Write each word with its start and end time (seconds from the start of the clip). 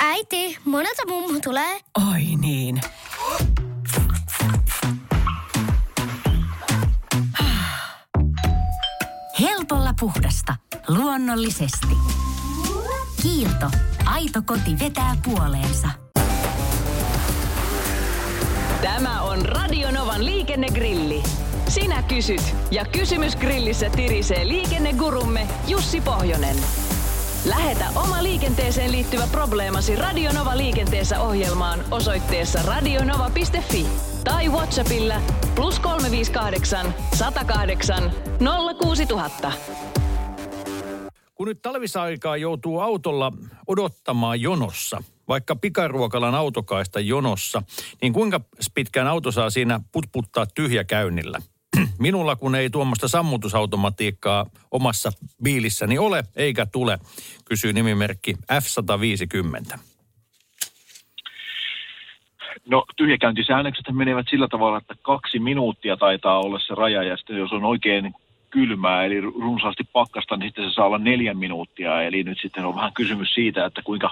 Äiti, 0.00 0.58
monelta 0.64 1.02
mummu 1.08 1.40
tulee? 1.40 1.80
Oi 2.12 2.22
niin. 2.40 2.80
Helpolla 9.40 9.94
puhdasta. 10.00 10.56
Luonnollisesti. 10.88 11.96
Kiilto. 13.22 13.70
Aito 14.04 14.42
koti 14.42 14.78
vetää 14.78 15.16
puoleensa. 15.24 15.88
Tämä 18.82 19.22
on 19.22 19.46
Radionovan 19.46 20.24
liikennegrilli. 20.24 21.22
Sinä 21.74 22.02
kysyt 22.02 22.54
ja 22.70 22.84
kysymys 22.84 23.36
grillissä 23.36 23.90
tirisee 23.90 24.48
liikennegurumme 24.48 25.48
Jussi 25.68 26.00
Pohjonen. 26.00 26.56
Lähetä 27.44 27.84
oma 27.96 28.22
liikenteeseen 28.22 28.92
liittyvä 28.92 29.26
probleemasi 29.32 29.96
Radionova 29.96 30.56
liikenteessä 30.56 31.20
ohjelmaan 31.20 31.80
osoitteessa 31.90 32.58
radionova.fi 32.62 33.86
tai 34.24 34.48
Whatsappilla 34.48 35.14
plus 35.54 35.80
358 35.80 36.94
108 37.14 38.12
06000. 38.78 39.52
Kun 41.34 41.48
nyt 41.48 41.62
talvisaikaa 41.62 42.36
joutuu 42.36 42.80
autolla 42.80 43.32
odottamaan 43.66 44.40
jonossa, 44.40 45.02
vaikka 45.28 45.56
pikaruokalan 45.56 46.34
autokaista 46.34 47.00
jonossa, 47.00 47.62
niin 48.02 48.12
kuinka 48.12 48.40
pitkään 48.74 49.06
auto 49.06 49.32
saa 49.32 49.50
siinä 49.50 49.80
putputtaa 49.92 50.46
tyhjäkäynnillä? 50.46 51.38
Minulla 51.98 52.36
kun 52.36 52.54
ei 52.54 52.70
tuommoista 52.70 53.08
sammutusautomatiikkaa 53.08 54.46
omassa 54.70 55.10
biilissäni 55.42 55.98
ole 55.98 56.24
eikä 56.36 56.66
tule, 56.66 56.98
kysyy 57.44 57.72
nimimerkki 57.72 58.34
F150. 58.52 59.78
No 62.68 62.84
tyhjäkäyntisäännökset 62.96 63.84
menevät 63.92 64.26
sillä 64.30 64.48
tavalla, 64.48 64.78
että 64.78 64.94
kaksi 65.02 65.38
minuuttia 65.38 65.96
taitaa 65.96 66.40
olla 66.40 66.58
se 66.58 66.74
raja 66.74 67.02
ja 67.02 67.16
sitten 67.16 67.36
jos 67.36 67.52
on 67.52 67.64
oikein 67.64 68.14
kylmää 68.50 69.04
eli 69.04 69.20
runsaasti 69.20 69.84
pakkasta, 69.92 70.36
niin 70.36 70.48
sitten 70.48 70.70
se 70.70 70.74
saa 70.74 70.86
olla 70.86 70.98
neljä 70.98 71.34
minuuttia. 71.34 72.02
Eli 72.02 72.22
nyt 72.22 72.38
sitten 72.42 72.64
on 72.64 72.76
vähän 72.76 72.92
kysymys 72.92 73.34
siitä, 73.34 73.66
että 73.66 73.82
kuinka 73.82 74.10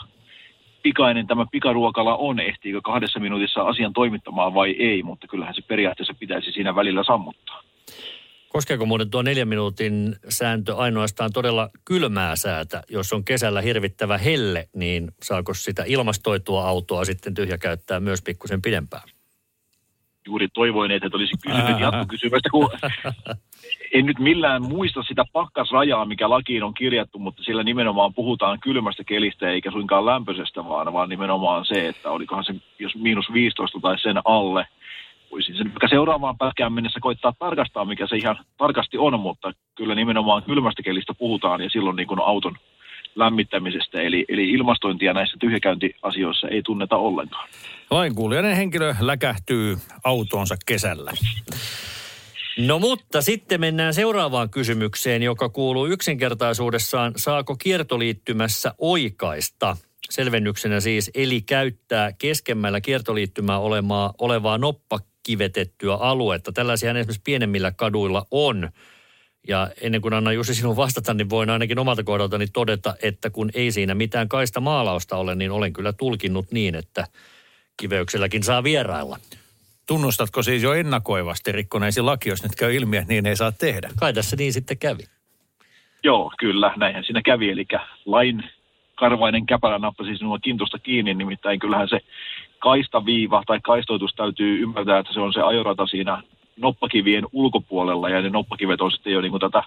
pikainen 0.82 1.26
tämä 1.26 1.46
pikaruokala 1.52 2.16
on, 2.16 2.40
ehtiikö 2.40 2.80
kahdessa 2.80 3.20
minuutissa 3.20 3.62
asian 3.62 3.92
toimittamaan 3.92 4.54
vai 4.54 4.70
ei, 4.70 5.02
mutta 5.02 5.26
kyllähän 5.26 5.54
se 5.54 5.62
periaatteessa 5.62 6.14
pitäisi 6.18 6.52
siinä 6.52 6.74
välillä 6.74 7.04
sammuttaa. 7.04 7.51
Koskeeko 8.48 8.86
muuten 8.86 9.10
tuo 9.10 9.22
neljän 9.22 9.48
minuutin 9.48 10.16
sääntö 10.28 10.76
ainoastaan 10.76 11.30
todella 11.32 11.70
kylmää 11.84 12.36
säätä? 12.36 12.82
Jos 12.88 13.12
on 13.12 13.24
kesällä 13.24 13.60
hirvittävä 13.60 14.18
helle, 14.18 14.68
niin 14.74 15.08
saako 15.22 15.54
sitä 15.54 15.84
ilmastoitua 15.86 16.68
autoa 16.68 17.04
sitten 17.04 17.34
tyhjä 17.34 17.58
käyttää 17.58 18.00
myös 18.00 18.22
pikkusen 18.22 18.62
pidempään? 18.62 19.08
Juuri 20.26 20.48
toivoin, 20.54 20.90
että 20.90 21.08
olisi 21.12 21.34
kysynyt 21.42 21.80
jatkokysymystä, 21.80 22.50
kun 22.50 22.70
en 23.94 24.06
nyt 24.06 24.18
millään 24.18 24.62
muista 24.62 25.02
sitä 25.02 25.24
pakkasrajaa, 25.32 26.04
mikä 26.04 26.30
lakiin 26.30 26.62
on 26.62 26.74
kirjattu, 26.74 27.18
mutta 27.18 27.42
sillä 27.42 27.62
nimenomaan 27.62 28.14
puhutaan 28.14 28.60
kylmästä 28.60 29.04
kelistä 29.04 29.50
eikä 29.50 29.70
suinkaan 29.70 30.06
lämpöisestä, 30.06 30.64
vaan, 30.64 30.92
vaan 30.92 31.08
nimenomaan 31.08 31.64
se, 31.64 31.88
että 31.88 32.10
olikohan 32.10 32.44
se 32.44 32.54
jos 32.78 32.96
miinus 32.96 33.32
15 33.32 33.80
tai 33.80 33.98
sen 33.98 34.16
alle. 34.24 34.66
Voisin 35.32 35.56
sen 35.56 35.72
seuraavaan 35.90 36.38
pätkään 36.38 36.72
mennessä 36.72 37.00
koittaa 37.00 37.32
tarkastaa, 37.38 37.84
mikä 37.84 38.06
se 38.06 38.16
ihan 38.16 38.38
tarkasti 38.58 38.98
on, 38.98 39.20
mutta 39.20 39.52
kyllä 39.74 39.94
nimenomaan 39.94 40.42
kylmästä 40.42 40.82
kelistä 40.82 41.14
puhutaan 41.14 41.60
ja 41.60 41.70
silloin 41.70 41.96
niin 41.96 42.08
kuin 42.08 42.20
auton 42.20 42.56
lämmittämisestä. 43.14 44.00
Eli, 44.00 44.24
eli 44.28 44.50
ilmastointia 44.50 45.12
näissä 45.12 45.36
tyhjäkäyntiasioissa 45.40 46.48
ei 46.48 46.62
tunneta 46.62 46.96
ollenkaan. 46.96 47.48
Lainkuulijainen 47.90 48.56
henkilö 48.56 48.94
läkähtyy 49.00 49.76
autoonsa 50.04 50.56
kesällä. 50.66 51.12
No 52.58 52.78
mutta 52.78 53.22
sitten 53.22 53.60
mennään 53.60 53.94
seuraavaan 53.94 54.50
kysymykseen, 54.50 55.22
joka 55.22 55.48
kuuluu 55.48 55.86
yksinkertaisuudessaan, 55.86 57.12
saako 57.16 57.56
kiertoliittymässä 57.56 58.74
oikaista? 58.78 59.76
Selvennyksenä 60.10 60.80
siis, 60.80 61.10
eli 61.14 61.40
käyttää 61.40 62.12
keskemmällä 62.12 62.80
kiertoliittymää 62.80 63.58
olevaa 64.18 64.58
noppakivetettyä 65.22 65.94
aluetta. 65.94 66.52
Tällaisia 66.52 66.90
esimerkiksi 66.90 67.20
pienemmillä 67.24 67.72
kaduilla 67.76 68.26
on. 68.30 68.70
Ja 69.48 69.70
ennen 69.80 70.00
kuin 70.00 70.14
annan 70.14 70.34
Jussi 70.34 70.54
sinun 70.54 70.76
vastata, 70.76 71.14
niin 71.14 71.30
voin 71.30 71.50
ainakin 71.50 71.78
omalta 71.78 72.04
kohdaltani 72.04 72.46
todeta, 72.46 72.94
että 73.02 73.30
kun 73.30 73.50
ei 73.54 73.72
siinä 73.72 73.94
mitään 73.94 74.28
kaista 74.28 74.60
maalausta 74.60 75.16
ole, 75.16 75.34
niin 75.34 75.50
olen 75.50 75.72
kyllä 75.72 75.92
tulkinnut 75.92 76.46
niin, 76.52 76.74
että 76.74 77.06
kiveykselläkin 77.76 78.42
saa 78.42 78.64
vierailla. 78.64 79.18
Tunnustatko 79.86 80.42
siis 80.42 80.62
jo 80.62 80.72
ennakoivasti 80.72 81.52
rikkoneesi 81.52 82.00
laki, 82.00 82.28
jos 82.28 82.42
nyt 82.42 82.54
käy 82.58 82.74
ilmi, 82.74 82.96
että 82.96 83.12
niin 83.12 83.26
ei 83.26 83.36
saa 83.36 83.52
tehdä? 83.52 83.90
Kai 83.96 84.12
tässä 84.12 84.36
niin 84.36 84.52
sitten 84.52 84.78
kävi. 84.78 85.02
Joo, 86.04 86.32
kyllä, 86.38 86.72
näinhän 86.76 87.04
siinä 87.04 87.22
kävi. 87.22 87.50
Eli 87.50 87.66
lain 88.06 88.44
karvainen 88.94 89.46
käpälä 89.46 89.78
nappasi 89.78 90.16
sinua 90.16 90.38
kintusta 90.38 90.78
kiinni, 90.78 91.14
nimittäin 91.14 91.58
kyllähän 91.58 91.88
se 91.88 92.00
kaistaviiva 92.62 93.42
tai 93.46 93.60
kaistoitus 93.62 94.14
täytyy 94.14 94.62
ymmärtää, 94.62 94.98
että 94.98 95.12
se 95.12 95.20
on 95.20 95.32
se 95.32 95.40
ajorata 95.40 95.86
siinä 95.86 96.22
noppakivien 96.56 97.24
ulkopuolella 97.32 98.08
ja 98.08 98.22
ne 98.22 98.30
noppakivet 98.30 98.80
on 98.80 98.92
sitten 98.92 99.12
jo 99.12 99.20
niin 99.20 99.30
kuin 99.30 99.40
tätä 99.40 99.62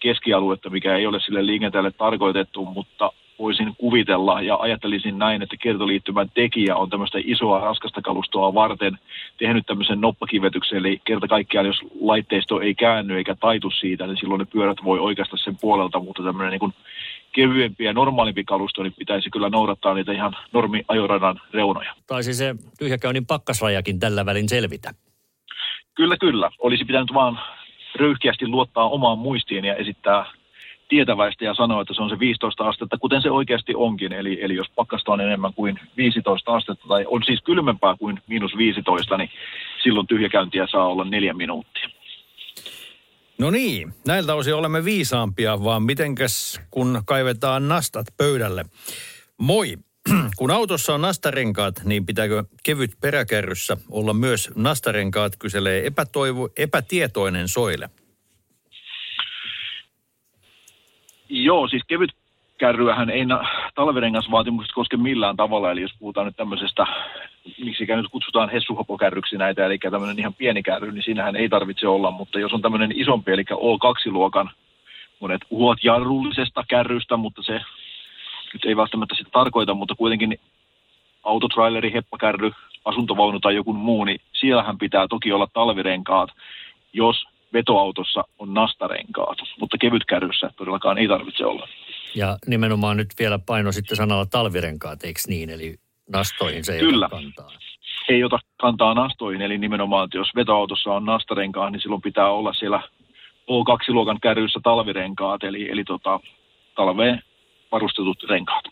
keskialuetta, 0.00 0.70
mikä 0.70 0.96
ei 0.96 1.06
ole 1.06 1.20
sille 1.20 1.46
liikenteelle 1.46 1.90
tarkoitettu, 1.90 2.64
mutta 2.64 3.12
voisin 3.38 3.74
kuvitella 3.78 4.42
ja 4.42 4.56
ajattelisin 4.56 5.18
näin, 5.18 5.42
että 5.42 5.56
kiertoliittymän 5.56 6.30
tekijä 6.34 6.76
on 6.76 6.90
tämmöistä 6.90 7.18
isoa 7.24 7.60
raskasta 7.60 8.02
kalustoa 8.02 8.54
varten 8.54 8.98
tehnyt 9.38 9.66
tämmöisen 9.66 10.00
noppakivetyksen, 10.00 10.78
eli 10.78 11.00
kerta 11.04 11.28
kaikkiaan 11.28 11.66
jos 11.66 11.80
laitteisto 12.00 12.60
ei 12.60 12.74
käänny 12.74 13.16
eikä 13.16 13.34
taitu 13.34 13.70
siitä, 13.70 14.06
niin 14.06 14.16
silloin 14.16 14.38
ne 14.38 14.44
pyörät 14.52 14.78
voi 14.84 14.98
oikeasta 14.98 15.36
sen 15.36 15.56
puolelta, 15.60 16.00
mutta 16.00 16.22
tämmöinen 16.22 16.50
niin 16.50 16.60
kuin 16.60 16.74
kevyempi 17.32 17.84
ja 17.84 17.92
normaalimpi 17.92 18.44
kalusto, 18.44 18.82
niin 18.82 18.94
pitäisi 18.98 19.30
kyllä 19.30 19.48
noudattaa 19.48 19.94
niitä 19.94 20.12
ihan 20.12 20.36
normiajoradan 20.52 21.40
reunoja. 21.52 21.94
Taisi 22.06 22.34
se 22.34 22.54
tyhjäkäynnin 22.78 23.26
pakkasrajakin 23.26 24.00
tällä 24.00 24.26
välin 24.26 24.48
selvitä. 24.48 24.94
Kyllä, 25.94 26.16
kyllä. 26.16 26.50
Olisi 26.58 26.84
pitänyt 26.84 27.14
vaan 27.14 27.38
röyhkeästi 27.96 28.48
luottaa 28.48 28.88
omaan 28.88 29.18
muistiin 29.18 29.64
ja 29.64 29.74
esittää 29.74 30.24
tietäväistä 30.88 31.44
ja 31.44 31.54
sanoa, 31.54 31.80
että 31.80 31.94
se 31.94 32.02
on 32.02 32.10
se 32.10 32.18
15 32.18 32.68
astetta, 32.68 32.98
kuten 32.98 33.22
se 33.22 33.30
oikeasti 33.30 33.74
onkin. 33.76 34.12
Eli, 34.12 34.38
eli 34.42 34.54
jos 34.54 34.66
pakkasta 34.76 35.12
on 35.12 35.20
enemmän 35.20 35.54
kuin 35.54 35.80
15 35.96 36.54
astetta 36.54 36.88
tai 36.88 37.04
on 37.06 37.22
siis 37.26 37.42
kylmempää 37.42 37.96
kuin 37.96 38.20
miinus 38.26 38.56
15, 38.56 39.16
niin 39.16 39.30
silloin 39.82 40.06
tyhjäkäyntiä 40.06 40.66
saa 40.66 40.86
olla 40.86 41.04
neljä 41.04 41.34
minuuttia. 41.34 41.69
No 43.40 43.50
niin, 43.50 43.94
näiltä 44.06 44.34
osin 44.34 44.54
olemme 44.54 44.84
viisaampia, 44.84 45.64
vaan 45.64 45.82
mitenkäs 45.82 46.60
kun 46.70 47.02
kaivetaan 47.06 47.68
nastat 47.68 48.06
pöydälle. 48.16 48.64
Moi, 49.38 49.76
kun 50.38 50.50
autossa 50.50 50.94
on 50.94 51.00
nastarenkaat, 51.00 51.74
niin 51.84 52.06
pitääkö 52.06 52.44
kevyt 52.62 52.90
peräkärryssä 53.00 53.76
olla 53.90 54.14
myös 54.14 54.50
nastarenkaat, 54.54 55.36
kyselee 55.38 55.86
epätoivo, 55.86 56.48
epätietoinen 56.56 57.48
soile. 57.48 57.90
Joo, 61.28 61.68
siis 61.68 61.82
kevyt 61.88 62.10
kärryähän 62.60 63.10
ei 63.10 63.24
talvirengasvaatimukset 63.74 64.72
koske 64.74 64.96
millään 64.96 65.36
tavalla, 65.36 65.70
eli 65.70 65.80
jos 65.80 65.94
puhutaan 65.98 66.26
nyt 66.26 66.36
tämmöisestä, 66.36 66.86
miksi 67.64 67.86
nyt 67.86 68.10
kutsutaan 68.10 68.50
hessuhopokärryksi 68.50 69.36
näitä, 69.36 69.66
eli 69.66 69.78
tämmöinen 69.78 70.18
ihan 70.18 70.34
pieni 70.34 70.62
kärry, 70.62 70.92
niin 70.92 71.02
siinähän 71.02 71.36
ei 71.36 71.48
tarvitse 71.48 71.88
olla, 71.88 72.10
mutta 72.10 72.38
jos 72.38 72.52
on 72.52 72.62
tämmöinen 72.62 72.92
isompi, 72.94 73.32
eli 73.32 73.42
O2-luokan, 73.42 74.50
monet 75.20 75.40
puhuvat 75.48 75.78
jarrullisesta 75.84 76.64
kärrystä, 76.68 77.16
mutta 77.16 77.42
se 77.42 77.60
nyt 78.52 78.64
ei 78.64 78.76
välttämättä 78.76 79.14
sitä 79.14 79.30
tarkoita, 79.32 79.74
mutta 79.74 79.94
kuitenkin 79.94 80.38
autotraileri, 81.24 81.92
heppakärry, 81.92 82.50
asuntovaunu 82.84 83.40
tai 83.40 83.54
joku 83.54 83.72
muu, 83.72 84.04
niin 84.04 84.20
siellähän 84.32 84.78
pitää 84.78 85.06
toki 85.08 85.32
olla 85.32 85.48
talvirenkaat, 85.52 86.30
jos 86.92 87.24
vetoautossa 87.52 88.24
on 88.38 88.54
nastarenkaat, 88.54 89.38
mutta 89.60 89.78
kevytkärryssä 89.78 90.50
todellakaan 90.56 90.98
ei 90.98 91.08
tarvitse 91.08 91.46
olla. 91.46 91.68
Ja 92.14 92.38
nimenomaan 92.46 92.96
nyt 92.96 93.08
vielä 93.18 93.38
paino 93.38 93.72
sitten 93.72 93.96
sanalla 93.96 94.26
talvirenkaat, 94.26 95.04
eikö 95.04 95.20
niin? 95.26 95.50
Eli 95.50 95.74
nastoihin 96.12 96.64
se 96.64 96.72
ei 96.72 96.80
Kyllä. 96.80 97.06
ota 97.06 97.16
kantaa. 97.16 97.52
Ei 98.08 98.24
ota 98.24 98.38
kantaa 98.60 98.94
nastoihin, 98.94 99.42
eli 99.42 99.58
nimenomaan, 99.58 100.04
että 100.04 100.18
jos 100.18 100.28
vetoautossa 100.36 100.90
on 100.90 101.04
nastarenkaat, 101.04 101.72
niin 101.72 101.80
silloin 101.80 102.02
pitää 102.02 102.30
olla 102.30 102.52
siellä 102.52 102.82
O2-luokan 103.50 104.20
kärryssä 104.22 104.60
talvirenkaat, 104.62 105.44
eli, 105.44 105.70
eli 105.70 105.84
tota, 105.84 106.20
talveen 106.76 107.22
varustetut 107.72 108.22
renkaat. 108.28 108.64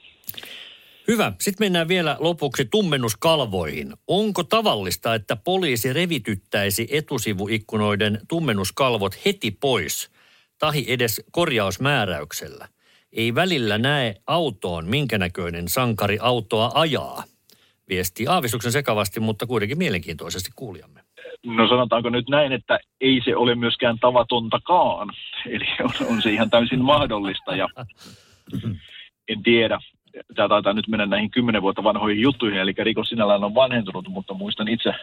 Hyvä. 1.08 1.32
Sitten 1.41 1.64
mennään 1.64 1.88
vielä 1.88 2.17
lopuksi 2.20 2.64
tummennuskalvoihin. 2.64 3.93
Onko 4.06 4.44
tavallista, 4.44 5.14
että 5.14 5.37
poliisi 5.37 5.93
revityttäisi 5.93 6.88
etusivuikkunoiden 6.91 8.20
tummennuskalvot 8.29 9.25
heti 9.25 9.50
pois, 9.50 10.11
tahi 10.58 10.84
edes 10.88 11.25
korjausmääräyksellä? 11.32 12.69
Ei 13.12 13.34
välillä 13.34 13.78
näe 13.78 14.14
autoon, 14.26 14.87
minkä 14.87 15.19
näköinen 15.19 15.69
sankari 15.69 16.19
autoa 16.20 16.70
ajaa. 16.75 17.22
Viesti 17.88 18.26
aavistuksen 18.26 18.72
sekavasti, 18.72 19.20
mutta 19.20 19.46
kuitenkin 19.46 19.78
mielenkiintoisesti 19.78 20.50
kuulijamme. 20.56 21.00
No 21.46 21.69
sanotaanko 21.69 22.10
nyt 22.10 22.28
näin, 22.28 22.52
että 22.52 22.78
ei 23.00 23.20
se 23.25 23.37
ole 23.37 23.55
myöskään 23.55 23.99
tavatontakaan. 23.99 25.08
Eli 25.46 25.64
on, 25.81 26.06
on 26.06 26.22
se 26.22 26.31
ihan 26.31 26.50
täysin 26.50 26.84
mahdollista 26.84 27.56
ja 27.56 27.69
en 29.28 29.43
tiedä. 29.43 29.78
Tämä 30.34 30.49
taitaa 30.49 30.72
nyt 30.72 30.88
mennä 30.88 31.06
näihin 31.06 31.31
kymmenen 31.31 31.62
vuotta 31.62 31.84
vanhoihin 31.84 32.22
juttuihin, 32.22 32.58
eli 32.58 32.75
rikos 32.78 33.08
sinällään 33.08 33.44
on 33.44 33.55
vanhentunut, 33.55 34.08
mutta 34.08 34.34
muistan 34.34 34.69
itse 34.69 34.94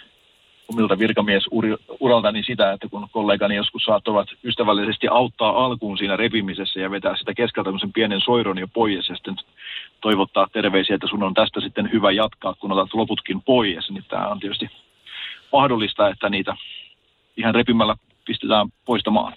omilta 0.74 1.00
virkamiesuraltani 1.00 2.44
sitä, 2.44 2.72
että 2.72 2.88
kun 2.90 3.08
kollegani 3.12 3.56
joskus 3.56 3.84
saattavat 3.84 4.28
ystävällisesti 4.44 5.08
auttaa 5.08 5.66
alkuun 5.66 5.98
siinä 5.98 6.18
repimisessä 6.18 6.80
ja 6.80 6.92
vetää 6.92 7.18
sitä 7.18 7.34
keskeltä 7.34 7.68
tämmöisen 7.68 7.94
pienen 7.94 8.22
soiron 8.22 8.58
jo 8.58 8.68
pois 8.68 9.10
ja 9.10 9.16
sitten 9.16 9.36
toivottaa 10.02 10.48
terveisiä, 10.54 10.96
että 10.96 11.08
sun 11.08 11.24
on 11.24 11.34
tästä 11.34 11.62
sitten 11.62 11.92
hyvä 11.92 12.12
jatkaa, 12.12 12.54
kun 12.60 12.72
otat 12.72 12.94
loputkin 12.94 13.42
pois, 13.42 13.92
niin 13.92 14.06
tämä 14.08 14.28
on 14.28 14.40
tietysti 14.40 14.70
mahdollista, 15.52 16.10
että 16.10 16.30
niitä 16.30 16.56
ihan 17.38 17.56
repimällä 17.56 17.96
pistetään 18.26 18.68
poistamaan. 18.86 19.34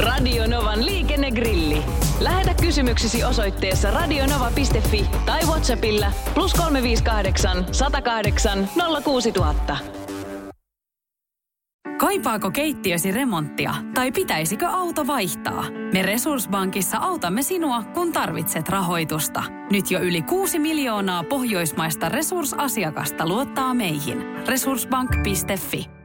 Radio 0.00 0.46
Novan 0.46 0.86
liikennegrilli. 0.86 1.82
Lähetä 2.20 2.54
kysymyksesi 2.62 3.24
osoitteessa 3.24 3.90
radionova.fi 3.90 5.06
tai 5.26 5.40
Whatsappilla 5.46 6.12
plus 6.34 6.54
358 6.54 7.66
108 7.72 8.68
06000. 9.04 9.76
Kaipaako 11.98 12.50
keittiösi 12.50 13.10
remonttia 13.10 13.74
tai 13.94 14.12
pitäisikö 14.12 14.66
auto 14.66 15.06
vaihtaa? 15.06 15.64
Me 15.92 16.02
Resurssbankissa 16.02 16.98
autamme 16.98 17.42
sinua, 17.42 17.82
kun 17.94 18.12
tarvitset 18.12 18.68
rahoitusta. 18.68 19.42
Nyt 19.70 19.90
jo 19.90 20.00
yli 20.00 20.22
6 20.22 20.58
miljoonaa 20.58 21.24
pohjoismaista 21.24 22.08
resursasiakasta 22.08 23.28
luottaa 23.28 23.74
meihin. 23.74 24.22
Resurssbank.fi 24.46 25.99